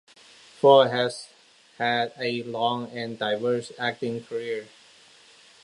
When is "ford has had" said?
0.59-2.11